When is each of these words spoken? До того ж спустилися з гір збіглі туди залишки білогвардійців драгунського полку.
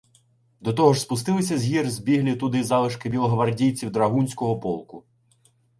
До 0.61 0.73
того 0.73 0.93
ж 0.93 0.99
спустилися 1.01 1.57
з 1.57 1.63
гір 1.65 1.89
збіглі 1.89 2.35
туди 2.35 2.63
залишки 2.63 3.09
білогвардійців 3.09 3.91
драгунського 3.91 4.59
полку. 4.59 5.05